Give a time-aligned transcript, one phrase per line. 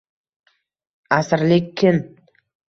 [1.17, 2.01] Asrlik kin